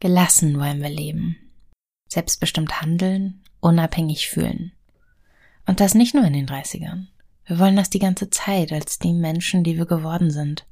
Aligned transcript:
Gelassen 0.00 0.60
wollen 0.60 0.80
wir 0.80 0.90
leben. 0.90 1.36
Selbstbestimmt 2.08 2.80
handeln, 2.80 3.42
unabhängig 3.60 4.28
fühlen. 4.28 4.72
Und 5.66 5.80
das 5.80 5.94
nicht 5.94 6.14
nur 6.14 6.24
in 6.24 6.32
den 6.32 6.46
30ern. 6.46 7.06
Wir 7.46 7.58
wollen 7.58 7.74
das 7.74 7.90
die 7.90 7.98
ganze 7.98 8.30
Zeit 8.30 8.72
als 8.72 9.00
die 9.00 9.12
Menschen, 9.12 9.64
die 9.64 9.76
wir 9.76 9.86
geworden 9.86 10.30
sind. 10.30 10.66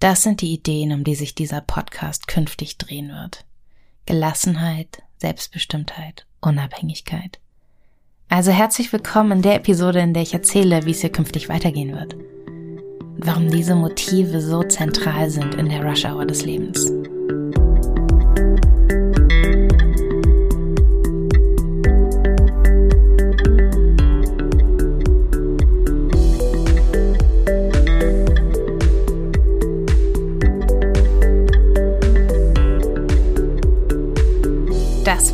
Das 0.00 0.22
sind 0.22 0.40
die 0.40 0.52
Ideen, 0.52 0.92
um 0.92 1.04
die 1.04 1.14
sich 1.14 1.36
dieser 1.36 1.60
Podcast 1.60 2.26
künftig 2.26 2.78
drehen 2.78 3.10
wird. 3.10 3.44
Gelassenheit, 4.06 5.02
Selbstbestimmtheit, 5.18 6.26
Unabhängigkeit. 6.40 7.38
Also 8.28 8.50
herzlich 8.50 8.92
willkommen 8.92 9.32
in 9.32 9.42
der 9.42 9.54
Episode, 9.54 10.00
in 10.00 10.14
der 10.14 10.22
ich 10.22 10.34
erzähle, 10.34 10.84
wie 10.84 10.90
es 10.90 11.00
hier 11.00 11.12
künftig 11.12 11.48
weitergehen 11.48 11.92
wird. 11.92 12.14
Und 12.14 13.26
warum 13.26 13.50
diese 13.50 13.76
Motive 13.76 14.40
so 14.40 14.64
zentral 14.64 15.30
sind 15.30 15.54
in 15.54 15.68
der 15.68 15.84
Rush 15.84 16.04
Hour 16.04 16.26
des 16.26 16.44
Lebens. 16.44 16.90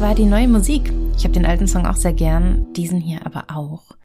War 0.04 0.14
die 0.14 0.26
neue 0.26 0.48
Musik. 0.48 0.92
Ich 1.16 1.24
habe 1.24 1.32
den 1.32 1.46
alten 1.46 1.66
Song 1.66 1.86
auch 1.86 1.96
sehr 1.96 2.12
gern, 2.12 2.70
diesen 2.74 3.00
hier 3.00 3.24
aber 3.24 3.46
auch. 3.48 3.96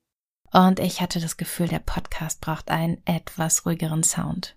Und 0.53 0.79
ich 0.79 1.01
hatte 1.01 1.19
das 1.19 1.35
Gefühl, 1.35 1.67
der 1.67 1.79
Podcast 1.79 2.39
braucht 2.39 2.71
einen 2.71 3.05
etwas 3.05 3.65
ruhigeren 3.65 4.03
Sound. 4.03 4.55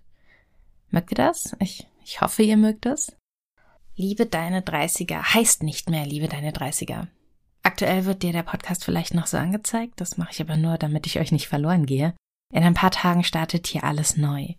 Mögt 0.89 1.11
ihr 1.11 1.17
das? 1.17 1.53
Ich, 1.59 1.85
ich 2.05 2.21
hoffe, 2.21 2.43
ihr 2.43 2.55
mögt 2.55 2.85
es. 2.85 3.11
Liebe 3.97 4.25
deine 4.25 4.61
30er 4.61 5.33
heißt 5.33 5.63
nicht 5.63 5.89
mehr 5.89 6.05
Liebe 6.05 6.29
deine 6.29 6.53
30er. 6.53 7.07
Aktuell 7.61 8.05
wird 8.05 8.23
dir 8.23 8.31
der 8.31 8.43
Podcast 8.43 8.85
vielleicht 8.85 9.13
noch 9.13 9.27
so 9.27 9.35
angezeigt, 9.35 9.99
das 9.99 10.15
mache 10.15 10.31
ich 10.31 10.39
aber 10.39 10.55
nur, 10.55 10.77
damit 10.77 11.07
ich 11.07 11.19
euch 11.19 11.33
nicht 11.33 11.49
verloren 11.49 11.85
gehe. 11.85 12.13
In 12.53 12.63
ein 12.63 12.73
paar 12.73 12.91
Tagen 12.91 13.25
startet 13.25 13.67
hier 13.67 13.83
alles 13.83 14.15
neu. 14.15 14.53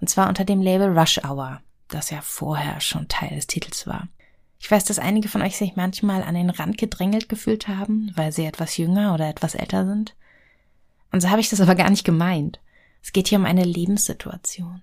Und 0.00 0.08
zwar 0.08 0.30
unter 0.30 0.46
dem 0.46 0.62
Label 0.62 0.98
Rush 0.98 1.22
Hour, 1.22 1.60
das 1.88 2.08
ja 2.08 2.22
vorher 2.22 2.80
schon 2.80 3.06
Teil 3.08 3.34
des 3.36 3.46
Titels 3.46 3.86
war. 3.86 4.08
Ich 4.64 4.70
weiß, 4.70 4.84
dass 4.84 4.98
einige 4.98 5.28
von 5.28 5.42
euch 5.42 5.58
sich 5.58 5.76
manchmal 5.76 6.22
an 6.22 6.34
den 6.34 6.48
Rand 6.48 6.78
gedrängelt 6.78 7.28
gefühlt 7.28 7.68
haben, 7.68 8.10
weil 8.14 8.32
sie 8.32 8.46
etwas 8.46 8.78
jünger 8.78 9.12
oder 9.12 9.28
etwas 9.28 9.54
älter 9.54 9.84
sind. 9.84 10.14
Und 11.12 11.20
so 11.20 11.28
habe 11.28 11.42
ich 11.42 11.50
das 11.50 11.60
aber 11.60 11.74
gar 11.74 11.90
nicht 11.90 12.04
gemeint. 12.04 12.60
Es 13.02 13.12
geht 13.12 13.28
hier 13.28 13.36
um 13.36 13.44
eine 13.44 13.64
Lebenssituation. 13.64 14.80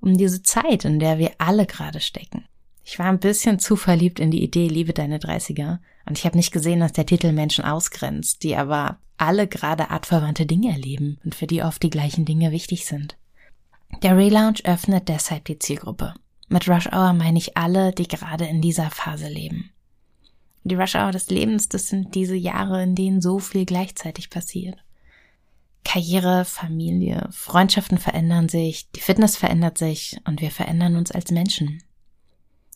Um 0.00 0.18
diese 0.18 0.42
Zeit, 0.42 0.84
in 0.84 0.98
der 0.98 1.18
wir 1.18 1.30
alle 1.38 1.64
gerade 1.64 2.00
stecken. 2.00 2.46
Ich 2.82 2.98
war 2.98 3.06
ein 3.06 3.20
bisschen 3.20 3.60
zu 3.60 3.76
verliebt 3.76 4.18
in 4.18 4.32
die 4.32 4.42
Idee 4.42 4.66
Liebe 4.66 4.92
deine 4.92 5.18
30er 5.18 5.78
und 6.06 6.18
ich 6.18 6.24
habe 6.24 6.36
nicht 6.36 6.50
gesehen, 6.50 6.80
dass 6.80 6.92
der 6.92 7.06
Titel 7.06 7.30
Menschen 7.30 7.64
ausgrenzt, 7.64 8.42
die 8.42 8.56
aber 8.56 8.98
alle 9.16 9.46
gerade 9.46 9.90
artverwandte 9.90 10.44
Dinge 10.44 10.72
erleben 10.72 11.20
und 11.24 11.36
für 11.36 11.46
die 11.46 11.62
oft 11.62 11.84
die 11.84 11.90
gleichen 11.90 12.24
Dinge 12.24 12.50
wichtig 12.50 12.84
sind. 12.84 13.16
Der 14.02 14.16
Relaunch 14.16 14.64
öffnet 14.64 15.08
deshalb 15.08 15.44
die 15.44 15.60
Zielgruppe. 15.60 16.14
Mit 16.48 16.68
Rush 16.68 16.86
Hour 16.92 17.12
meine 17.12 17.38
ich 17.38 17.56
alle, 17.56 17.92
die 17.92 18.08
gerade 18.08 18.46
in 18.46 18.62
dieser 18.62 18.90
Phase 18.90 19.28
leben. 19.28 19.70
Die 20.64 20.74
Rush 20.74 20.94
Hour 20.94 21.12
des 21.12 21.28
Lebens, 21.28 21.68
das 21.68 21.88
sind 21.88 22.14
diese 22.14 22.36
Jahre, 22.36 22.82
in 22.82 22.94
denen 22.94 23.20
so 23.20 23.38
viel 23.38 23.66
gleichzeitig 23.66 24.30
passiert. 24.30 24.78
Karriere, 25.84 26.44
Familie, 26.44 27.28
Freundschaften 27.30 27.98
verändern 27.98 28.48
sich, 28.48 28.90
die 28.90 29.00
Fitness 29.00 29.36
verändert 29.36 29.78
sich 29.78 30.18
und 30.24 30.40
wir 30.40 30.50
verändern 30.50 30.96
uns 30.96 31.10
als 31.10 31.30
Menschen. 31.30 31.82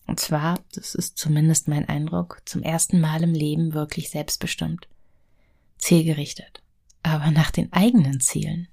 Und 0.06 0.20
zwar, 0.20 0.58
das 0.74 0.94
ist 0.94 1.18
zumindest 1.18 1.68
mein 1.68 1.88
Eindruck, 1.88 2.42
zum 2.44 2.62
ersten 2.62 3.00
Mal 3.00 3.22
im 3.22 3.34
Leben 3.34 3.74
wirklich 3.74 4.10
selbstbestimmt. 4.10 4.88
Zielgerichtet. 5.78 6.62
Aber 7.02 7.30
nach 7.30 7.50
den 7.50 7.72
eigenen 7.72 8.20
Zielen. 8.20 8.68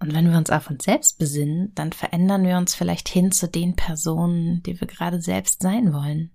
Und 0.00 0.14
wenn 0.14 0.30
wir 0.30 0.38
uns 0.38 0.50
auf 0.50 0.70
uns 0.70 0.84
selbst 0.84 1.18
besinnen, 1.18 1.72
dann 1.74 1.92
verändern 1.92 2.44
wir 2.44 2.56
uns 2.56 2.74
vielleicht 2.74 3.08
hin 3.08 3.32
zu 3.32 3.48
den 3.48 3.76
Personen, 3.76 4.62
die 4.62 4.80
wir 4.80 4.88
gerade 4.88 5.20
selbst 5.20 5.62
sein 5.62 5.92
wollen. 5.92 6.30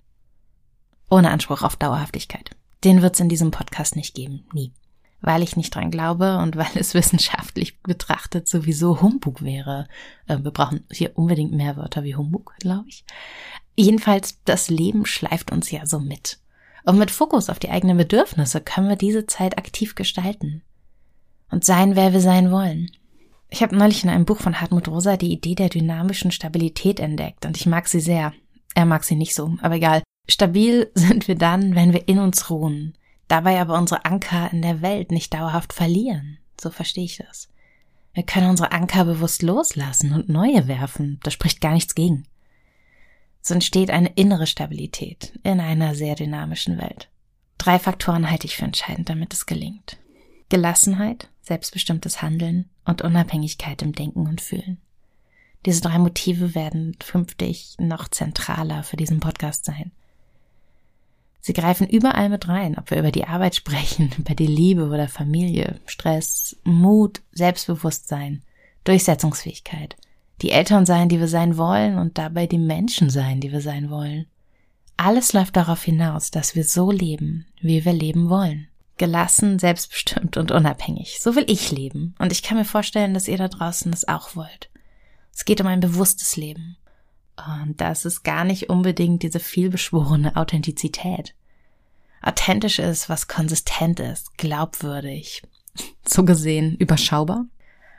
Ohne 1.09 1.31
Anspruch 1.31 1.63
auf 1.63 1.75
Dauerhaftigkeit. 1.75 2.51
Den 2.83 3.01
wird 3.01 3.15
es 3.15 3.19
in 3.19 3.29
diesem 3.29 3.49
Podcast 3.49 3.95
nicht 3.95 4.13
geben. 4.13 4.45
Nie. 4.53 4.71
Weil 5.21 5.41
ich 5.41 5.57
nicht 5.57 5.73
dran 5.73 5.89
glaube 5.89 6.37
und 6.37 6.55
weil 6.57 6.75
es 6.75 6.93
wissenschaftlich 6.93 7.81
betrachtet 7.81 8.47
sowieso 8.47 9.01
Humbug 9.01 9.41
wäre. 9.41 9.87
Äh, 10.27 10.37
wir 10.43 10.51
brauchen 10.51 10.83
hier 10.91 11.17
unbedingt 11.17 11.51
mehr 11.51 11.75
Wörter 11.75 12.03
wie 12.03 12.15
Humbug, 12.15 12.53
glaube 12.59 12.87
ich. 12.87 13.03
Jedenfalls, 13.75 14.41
das 14.45 14.69
Leben 14.69 15.07
schleift 15.07 15.51
uns 15.51 15.71
ja 15.71 15.87
so 15.87 15.99
mit. 15.99 16.39
Und 16.85 16.99
mit 16.99 17.09
Fokus 17.09 17.49
auf 17.49 17.57
die 17.57 17.71
eigenen 17.71 17.97
Bedürfnisse 17.97 18.61
können 18.61 18.89
wir 18.89 18.95
diese 18.95 19.25
Zeit 19.25 19.57
aktiv 19.57 19.95
gestalten. 19.95 20.61
Und 21.49 21.65
sein, 21.65 21.95
wer 21.95 22.13
wir 22.13 22.21
sein 22.21 22.51
wollen. 22.51 22.91
Ich 23.49 23.61
habe 23.61 23.75
neulich 23.75 24.03
in 24.03 24.09
einem 24.09 24.25
Buch 24.25 24.39
von 24.39 24.59
Hartmut 24.59 24.87
Rosa 24.87 25.17
die 25.17 25.31
Idee 25.31 25.55
der 25.55 25.69
dynamischen 25.69 26.31
Stabilität 26.31 26.99
entdeckt 26.99 27.45
und 27.45 27.57
ich 27.57 27.65
mag 27.65 27.87
sie 27.87 27.99
sehr. 27.99 28.33
Er 28.73 28.85
mag 28.85 29.03
sie 29.03 29.15
nicht 29.15 29.35
so, 29.35 29.55
aber 29.61 29.75
egal. 29.75 30.03
Stabil 30.27 30.91
sind 30.95 31.27
wir 31.27 31.35
dann, 31.35 31.75
wenn 31.75 31.93
wir 31.93 32.07
in 32.07 32.19
uns 32.19 32.49
ruhen, 32.49 32.97
dabei 33.27 33.61
aber 33.61 33.77
unsere 33.77 34.05
Anker 34.05 34.51
in 34.51 34.61
der 34.61 34.81
Welt 34.81 35.11
nicht 35.11 35.33
dauerhaft 35.33 35.73
verlieren. 35.73 36.39
So 36.59 36.69
verstehe 36.69 37.05
ich 37.05 37.17
das. 37.17 37.49
Wir 38.13 38.23
können 38.23 38.49
unsere 38.49 38.71
Anker 38.71 39.05
bewusst 39.05 39.41
loslassen 39.41 40.13
und 40.13 40.29
neue 40.29 40.67
werfen, 40.67 41.19
da 41.23 41.31
spricht 41.31 41.59
gar 41.59 41.73
nichts 41.73 41.95
gegen. 41.95 42.25
So 43.41 43.53
entsteht 43.53 43.91
eine 43.91 44.09
innere 44.15 44.47
Stabilität 44.47 45.37
in 45.43 45.59
einer 45.59 45.95
sehr 45.95 46.15
dynamischen 46.15 46.79
Welt. 46.79 47.09
Drei 47.57 47.77
Faktoren 47.77 48.29
halte 48.29 48.47
ich 48.47 48.55
für 48.55 48.65
entscheidend, 48.65 49.09
damit 49.09 49.33
es 49.33 49.45
gelingt. 49.45 49.97
Gelassenheit, 50.49 51.29
selbstbestimmtes 51.41 52.21
Handeln 52.21 52.69
und 52.85 53.01
Unabhängigkeit 53.01 53.81
im 53.81 53.93
Denken 53.93 54.27
und 54.27 54.41
Fühlen. 54.41 54.77
Diese 55.65 55.81
drei 55.81 55.97
Motive 55.97 56.53
werden 56.53 56.97
künftig 56.99 57.75
noch 57.79 58.07
zentraler 58.07 58.83
für 58.83 58.97
diesen 58.97 59.19
Podcast 59.19 59.65
sein. 59.65 59.91
Sie 61.41 61.53
greifen 61.53 61.87
überall 61.87 62.29
mit 62.29 62.47
rein, 62.47 62.77
ob 62.77 62.91
wir 62.91 62.99
über 62.99 63.11
die 63.11 63.25
Arbeit 63.25 63.55
sprechen, 63.55 64.11
über 64.17 64.35
die 64.35 64.47
Liebe 64.47 64.87
oder 64.87 65.07
Familie, 65.07 65.79
Stress, 65.85 66.55
Mut, 66.63 67.21
Selbstbewusstsein, 67.31 68.43
Durchsetzungsfähigkeit, 68.83 69.95
die 70.43 70.51
Eltern 70.51 70.85
sein, 70.85 71.09
die 71.09 71.19
wir 71.19 71.27
sein 71.27 71.57
wollen 71.57 71.97
und 71.97 72.19
dabei 72.19 72.45
die 72.45 72.59
Menschen 72.59 73.09
sein, 73.09 73.41
die 73.41 73.51
wir 73.51 73.61
sein 73.61 73.89
wollen. 73.89 74.27
Alles 74.97 75.33
läuft 75.33 75.55
darauf 75.55 75.83
hinaus, 75.83 76.29
dass 76.29 76.55
wir 76.55 76.63
so 76.63 76.91
leben, 76.91 77.47
wie 77.61 77.83
wir 77.83 77.93
leben 77.93 78.29
wollen 78.29 78.67
gelassen, 78.97 79.59
selbstbestimmt 79.59 80.37
und 80.37 80.51
unabhängig. 80.51 81.19
So 81.21 81.35
will 81.35 81.45
ich 81.47 81.71
leben. 81.71 82.15
Und 82.19 82.31
ich 82.31 82.43
kann 82.43 82.57
mir 82.57 82.65
vorstellen, 82.65 83.13
dass 83.13 83.27
ihr 83.27 83.37
da 83.37 83.47
draußen 83.47 83.91
das 83.91 84.07
auch 84.07 84.35
wollt. 84.35 84.69
Es 85.33 85.45
geht 85.45 85.59
um 85.61 85.67
ein 85.67 85.81
bewusstes 85.81 86.37
Leben. 86.37 86.77
Und 87.37 87.81
das 87.81 88.05
ist 88.05 88.23
gar 88.23 88.45
nicht 88.45 88.69
unbedingt 88.69 89.23
diese 89.23 89.39
vielbeschworene 89.39 90.35
Authentizität. 90.35 91.35
Authentisch 92.21 92.79
ist, 92.79 93.09
was 93.09 93.27
konsistent 93.27 93.99
ist, 93.99 94.37
glaubwürdig, 94.37 95.43
so 96.07 96.23
gesehen 96.23 96.75
überschaubar. 96.77 97.45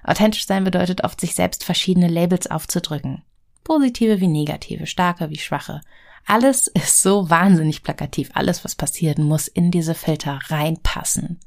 Authentisch 0.02 0.46
sein 0.46 0.64
bedeutet 0.64 1.04
oft, 1.04 1.20
sich 1.20 1.34
selbst 1.34 1.64
verschiedene 1.64 2.08
Labels 2.08 2.46
aufzudrücken. 2.46 3.22
Positive 3.64 4.20
wie 4.20 4.28
negative, 4.28 4.86
starke 4.86 5.30
wie 5.30 5.38
schwache, 5.38 5.80
alles 6.26 6.66
ist 6.66 7.00
so 7.00 7.30
wahnsinnig 7.30 7.82
plakativ. 7.84 8.30
Alles, 8.34 8.64
was 8.64 8.74
passiert, 8.74 9.18
muss 9.18 9.46
in 9.46 9.70
diese 9.70 9.94
Filter 9.94 10.40
reinpassen. 10.48 11.38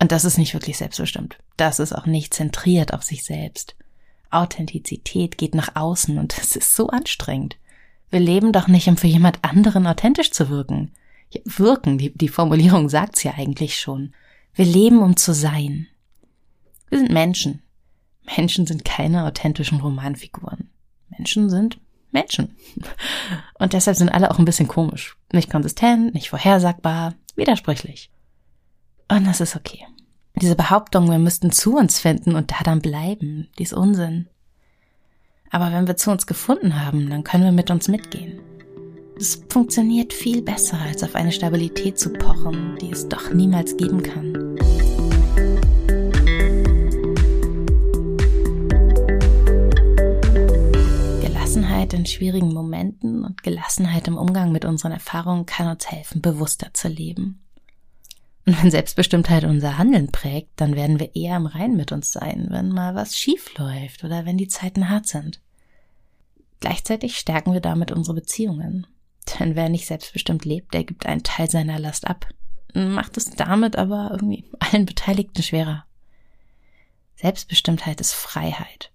Und 0.00 0.12
das 0.12 0.24
ist 0.24 0.38
nicht 0.38 0.54
wirklich 0.54 0.78
selbstbestimmt. 0.78 1.38
Das 1.56 1.80
ist 1.80 1.92
auch 1.92 2.06
nicht 2.06 2.32
zentriert 2.32 2.94
auf 2.94 3.02
sich 3.02 3.24
selbst. 3.24 3.74
Authentizität 4.30 5.36
geht 5.36 5.54
nach 5.54 5.74
außen 5.74 6.18
und 6.18 6.38
es 6.38 6.56
ist 6.56 6.74
so 6.74 6.88
anstrengend. 6.88 7.56
Wir 8.10 8.20
leben 8.20 8.52
doch 8.52 8.68
nicht, 8.68 8.88
um 8.88 8.96
für 8.96 9.06
jemand 9.08 9.42
anderen 9.42 9.86
authentisch 9.86 10.30
zu 10.30 10.48
wirken. 10.48 10.92
Wirken, 11.44 11.98
die, 11.98 12.16
die 12.16 12.28
Formulierung 12.28 12.88
sagt's 12.88 13.24
ja 13.24 13.34
eigentlich 13.36 13.80
schon. 13.80 14.14
Wir 14.54 14.64
leben, 14.64 15.02
um 15.02 15.16
zu 15.16 15.34
sein. 15.34 15.88
Wir 16.88 16.98
sind 16.98 17.10
Menschen. 17.10 17.62
Menschen 18.36 18.66
sind 18.66 18.84
keine 18.84 19.24
authentischen 19.24 19.80
Romanfiguren. 19.80 20.70
Menschen 21.08 21.50
sind 21.50 21.78
Menschen. 22.14 22.56
Und 23.58 23.72
deshalb 23.72 23.96
sind 23.96 24.08
alle 24.08 24.30
auch 24.30 24.38
ein 24.38 24.44
bisschen 24.44 24.68
komisch. 24.68 25.16
Nicht 25.32 25.50
konsistent, 25.50 26.14
nicht 26.14 26.30
vorhersagbar, 26.30 27.14
widersprüchlich. 27.36 28.10
Und 29.08 29.26
das 29.26 29.40
ist 29.40 29.56
okay. 29.56 29.84
Diese 30.40 30.56
Behauptung, 30.56 31.10
wir 31.10 31.18
müssten 31.18 31.52
zu 31.52 31.76
uns 31.76 31.98
finden 31.98 32.34
und 32.34 32.50
da 32.50 32.56
dann 32.64 32.80
bleiben, 32.80 33.48
die 33.58 33.62
ist 33.62 33.72
Unsinn. 33.72 34.28
Aber 35.50 35.70
wenn 35.72 35.86
wir 35.86 35.96
zu 35.96 36.10
uns 36.10 36.26
gefunden 36.26 36.84
haben, 36.84 37.08
dann 37.10 37.22
können 37.22 37.44
wir 37.44 37.52
mit 37.52 37.70
uns 37.70 37.86
mitgehen. 37.86 38.40
Es 39.16 39.40
funktioniert 39.48 40.12
viel 40.12 40.42
besser, 40.42 40.78
als 40.80 41.04
auf 41.04 41.14
eine 41.14 41.30
Stabilität 41.30 41.98
zu 41.98 42.12
pochen, 42.12 42.76
die 42.80 42.90
es 42.90 43.08
doch 43.08 43.32
niemals 43.32 43.76
geben 43.76 44.02
kann. 44.02 44.56
Gelassenheit 53.74 54.06
im 54.06 54.16
Umgang 54.16 54.52
mit 54.52 54.64
unseren 54.64 54.92
Erfahrungen 54.92 55.46
kann 55.46 55.66
uns 55.66 55.90
helfen, 55.90 56.22
bewusster 56.22 56.72
zu 56.74 56.86
leben. 56.86 57.42
Und 58.46 58.62
wenn 58.62 58.70
Selbstbestimmtheit 58.70 59.42
unser 59.42 59.78
Handeln 59.78 60.12
prägt, 60.12 60.60
dann 60.60 60.76
werden 60.76 61.00
wir 61.00 61.16
eher 61.16 61.36
im 61.36 61.46
Rein 61.46 61.74
mit 61.74 61.90
uns 61.90 62.12
sein, 62.12 62.46
wenn 62.50 62.68
mal 62.68 62.94
was 62.94 63.18
schief 63.18 63.58
läuft 63.58 64.04
oder 64.04 64.26
wenn 64.26 64.38
die 64.38 64.46
Zeiten 64.46 64.90
hart 64.90 65.08
sind. 65.08 65.40
Gleichzeitig 66.60 67.18
stärken 67.18 67.52
wir 67.52 67.60
damit 67.60 67.90
unsere 67.90 68.14
Beziehungen. 68.14 68.86
Denn 69.40 69.56
wer 69.56 69.68
nicht 69.68 69.86
selbstbestimmt 69.86 70.44
lebt, 70.44 70.72
der 70.72 70.84
gibt 70.84 71.06
einen 71.06 71.24
Teil 71.24 71.50
seiner 71.50 71.80
Last 71.80 72.06
ab, 72.06 72.28
macht 72.74 73.16
es 73.16 73.30
damit 73.30 73.74
aber 73.74 74.10
irgendwie 74.12 74.44
allen 74.60 74.86
Beteiligten 74.86 75.42
schwerer. 75.42 75.84
Selbstbestimmtheit 77.16 78.00
ist 78.00 78.12
Freiheit. 78.12 78.92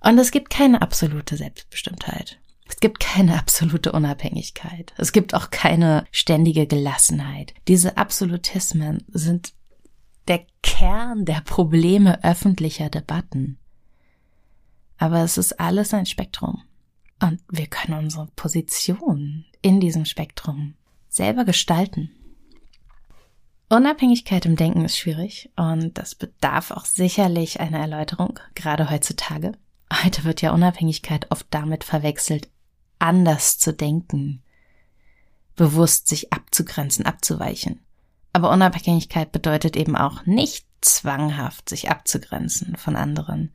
Und 0.00 0.16
es 0.18 0.30
gibt 0.30 0.48
keine 0.48 0.80
absolute 0.80 1.36
Selbstbestimmtheit. 1.36 2.38
Es 2.70 2.78
gibt 2.78 3.00
keine 3.00 3.36
absolute 3.36 3.90
Unabhängigkeit. 3.90 4.94
Es 4.96 5.10
gibt 5.10 5.34
auch 5.34 5.50
keine 5.50 6.06
ständige 6.12 6.68
Gelassenheit. 6.68 7.52
Diese 7.66 7.96
Absolutismen 7.96 9.04
sind 9.08 9.54
der 10.28 10.46
Kern 10.62 11.24
der 11.24 11.40
Probleme 11.40 12.22
öffentlicher 12.22 12.88
Debatten. 12.88 13.58
Aber 14.98 15.24
es 15.24 15.36
ist 15.36 15.58
alles 15.58 15.92
ein 15.92 16.06
Spektrum. 16.06 16.62
Und 17.20 17.40
wir 17.50 17.66
können 17.66 17.98
unsere 17.98 18.28
Position 18.36 19.44
in 19.62 19.80
diesem 19.80 20.04
Spektrum 20.04 20.74
selber 21.08 21.44
gestalten. 21.44 22.12
Unabhängigkeit 23.68 24.46
im 24.46 24.54
Denken 24.54 24.84
ist 24.84 24.96
schwierig 24.96 25.50
und 25.56 25.98
das 25.98 26.14
bedarf 26.14 26.70
auch 26.70 26.84
sicherlich 26.84 27.58
einer 27.58 27.80
Erläuterung, 27.80 28.38
gerade 28.54 28.90
heutzutage. 28.90 29.52
Heute 30.04 30.22
wird 30.22 30.40
ja 30.40 30.52
Unabhängigkeit 30.52 31.30
oft 31.30 31.46
damit 31.50 31.82
verwechselt, 31.82 32.48
anders 33.00 33.58
zu 33.58 33.72
denken, 33.72 34.42
bewusst 35.56 36.08
sich 36.08 36.32
abzugrenzen, 36.32 37.06
abzuweichen. 37.06 37.80
Aber 38.32 38.50
Unabhängigkeit 38.50 39.32
bedeutet 39.32 39.76
eben 39.76 39.96
auch 39.96 40.24
nicht 40.24 40.66
zwanghaft 40.80 41.68
sich 41.68 41.90
abzugrenzen 41.90 42.76
von 42.76 42.96
anderen, 42.96 43.52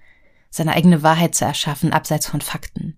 seine 0.49 0.73
eigene 0.73 1.01
Wahrheit 1.01 1.35
zu 1.35 1.45
erschaffen, 1.45 1.93
abseits 1.93 2.27
von 2.27 2.41
Fakten. 2.41 2.97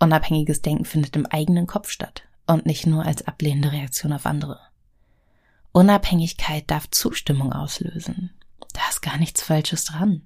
Unabhängiges 0.00 0.62
Denken 0.62 0.84
findet 0.84 1.16
im 1.16 1.26
eigenen 1.26 1.66
Kopf 1.66 1.90
statt 1.90 2.22
und 2.46 2.66
nicht 2.66 2.86
nur 2.86 3.04
als 3.04 3.26
ablehnende 3.26 3.72
Reaktion 3.72 4.12
auf 4.12 4.26
andere. 4.26 4.60
Unabhängigkeit 5.72 6.70
darf 6.70 6.90
Zustimmung 6.90 7.52
auslösen. 7.52 8.30
Da 8.72 8.80
ist 8.90 9.02
gar 9.02 9.18
nichts 9.18 9.42
Falsches 9.42 9.84
dran. 9.84 10.22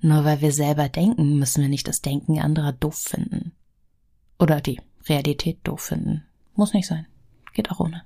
Nur 0.00 0.24
weil 0.24 0.40
wir 0.40 0.52
selber 0.52 0.88
denken, 0.88 1.38
müssen 1.38 1.62
wir 1.62 1.68
nicht 1.68 1.86
das 1.88 2.00
Denken 2.00 2.40
anderer 2.40 2.72
doof 2.72 2.96
finden. 2.96 3.49
Oder 4.40 4.60
die 4.60 4.80
Realität 5.08 5.58
doof 5.64 5.82
finden. 5.82 6.26
Muss 6.54 6.72
nicht 6.72 6.86
sein. 6.86 7.06
Geht 7.52 7.70
auch 7.70 7.80
ohne. 7.80 8.02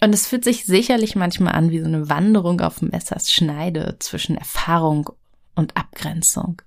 Und 0.00 0.14
es 0.14 0.28
fühlt 0.28 0.44
sich 0.44 0.64
sicherlich 0.64 1.16
manchmal 1.16 1.54
an 1.54 1.70
wie 1.70 1.80
so 1.80 1.86
eine 1.86 2.08
Wanderung 2.08 2.60
auf 2.60 2.80
Messers 2.80 3.32
Schneide 3.32 3.96
zwischen 3.98 4.36
Erfahrung 4.36 5.10
und 5.56 5.76
Abgrenzung. 5.76 6.62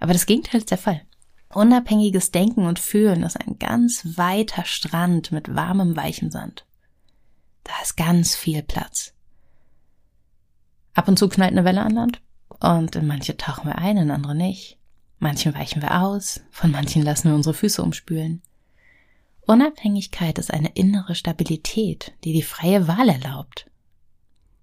Aber 0.00 0.12
das 0.12 0.26
Gegenteil 0.26 0.58
ist 0.58 0.72
der 0.72 0.78
Fall. 0.78 1.02
Unabhängiges 1.54 2.32
Denken 2.32 2.66
und 2.66 2.80
Fühlen 2.80 3.22
ist 3.22 3.40
ein 3.40 3.58
ganz 3.58 4.16
weiter 4.16 4.64
Strand 4.64 5.32
mit 5.32 5.54
warmem, 5.54 5.96
weichem 5.96 6.30
Sand. 6.30 6.66
Da 7.62 7.72
ist 7.82 7.96
ganz 7.96 8.34
viel 8.34 8.62
Platz. 8.62 9.14
Ab 10.94 11.06
und 11.06 11.18
zu 11.18 11.28
knallt 11.28 11.52
eine 11.52 11.64
Welle 11.64 11.82
an 11.82 11.94
Land 11.94 12.20
und 12.60 12.96
in 12.96 13.06
manche 13.06 13.36
tauchen 13.36 13.68
wir 13.68 13.78
ein, 13.78 13.96
in 13.96 14.10
andere 14.10 14.34
nicht. 14.34 14.77
Manchen 15.18 15.54
weichen 15.54 15.82
wir 15.82 16.02
aus, 16.02 16.40
von 16.50 16.70
manchen 16.70 17.02
lassen 17.02 17.28
wir 17.28 17.34
unsere 17.34 17.54
Füße 17.54 17.82
umspülen. 17.82 18.42
Unabhängigkeit 19.46 20.38
ist 20.38 20.52
eine 20.52 20.68
innere 20.74 21.14
Stabilität, 21.14 22.12
die 22.24 22.32
die 22.32 22.42
freie 22.42 22.86
Wahl 22.86 23.08
erlaubt. 23.08 23.70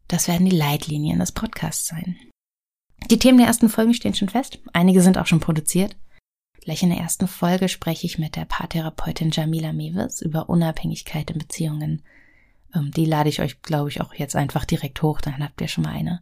Das 0.07 0.27
werden 0.27 0.47
die 0.47 0.55
Leitlinien 0.55 1.19
des 1.19 1.31
Podcasts 1.31 1.87
sein. 1.87 2.15
Die 3.09 3.19
Themen 3.19 3.39
der 3.39 3.47
ersten 3.47 3.69
Folgen 3.69 3.93
stehen 3.93 4.13
schon 4.13 4.29
fest, 4.29 4.59
einige 4.73 5.01
sind 5.01 5.17
auch 5.17 5.25
schon 5.25 5.39
produziert. 5.39 5.95
Gleich 6.61 6.81
in 6.81 6.89
der 6.89 6.99
ersten 6.99 7.27
Folge 7.27 7.69
spreche 7.69 8.07
ich 8.07 8.17
mit 8.17 8.35
der 8.35 8.45
Paartherapeutin 8.45 9.31
Jamila 9.31 9.73
Mewes 9.73 10.21
über 10.21 10.49
Unabhängigkeit 10.49 11.29
in 11.29 11.37
Beziehungen. 11.37 12.01
Ähm, 12.73 12.91
die 12.91 13.05
lade 13.05 13.29
ich 13.29 13.41
euch, 13.41 13.61
glaube 13.61 13.89
ich, 13.89 14.01
auch 14.01 14.13
jetzt 14.15 14.35
einfach 14.35 14.65
direkt 14.65 15.01
hoch, 15.01 15.21
dann 15.21 15.43
habt 15.43 15.61
ihr 15.61 15.67
schon 15.67 15.83
mal 15.83 15.93
eine. 15.93 16.21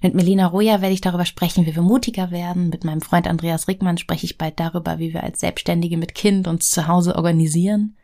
Mit 0.00 0.14
Melina 0.14 0.46
Roja 0.46 0.80
werde 0.80 0.94
ich 0.94 1.00
darüber 1.00 1.24
sprechen, 1.24 1.66
wie 1.66 1.74
wir 1.74 1.82
mutiger 1.82 2.30
werden. 2.30 2.68
Mit 2.68 2.84
meinem 2.84 3.00
Freund 3.00 3.26
Andreas 3.26 3.66
Rickmann 3.66 3.98
spreche 3.98 4.26
ich 4.26 4.38
bald 4.38 4.60
darüber, 4.60 4.98
wie 4.98 5.12
wir 5.12 5.24
als 5.24 5.40
Selbstständige 5.40 5.96
mit 5.96 6.14
Kind 6.14 6.46
uns 6.46 6.70
zu 6.70 6.86
Hause 6.86 7.16
organisieren. 7.16 7.96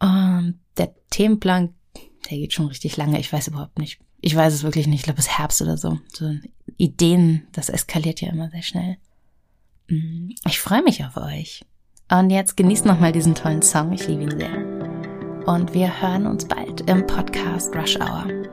Und 0.00 0.58
der 0.76 0.94
Themenplan, 1.10 1.74
der 2.28 2.38
geht 2.38 2.52
schon 2.52 2.66
richtig 2.66 2.96
lange. 2.96 3.20
Ich 3.20 3.32
weiß 3.32 3.48
überhaupt 3.48 3.78
nicht. 3.78 4.00
Ich 4.20 4.34
weiß 4.34 4.52
es 4.52 4.64
wirklich 4.64 4.88
nicht. 4.88 5.00
Ich 5.00 5.04
glaube, 5.04 5.20
es 5.20 5.26
ist 5.26 5.38
Herbst 5.38 5.62
oder 5.62 5.76
so. 5.76 5.98
So 6.12 6.34
Ideen, 6.76 7.46
das 7.52 7.68
eskaliert 7.68 8.20
ja 8.20 8.30
immer 8.30 8.50
sehr 8.50 8.62
schnell. 8.62 8.96
Mm, 9.88 10.30
ich 10.44 10.60
freue 10.60 10.82
mich 10.82 11.04
auf 11.04 11.16
euch. 11.16 11.64
Und 12.10 12.30
jetzt 12.30 12.56
genießt 12.56 12.84
nochmal 12.84 13.12
diesen 13.12 13.34
tollen 13.36 13.62
Song. 13.62 13.92
Ich 13.92 14.06
liebe 14.08 14.24
ihn 14.24 14.38
sehr. 14.38 15.46
Und 15.46 15.74
wir 15.74 16.00
hören 16.02 16.26
uns 16.26 16.46
bald 16.46 16.80
im 16.90 17.06
Podcast 17.06 17.74
Rush 17.74 17.96
Hour. 18.00 18.45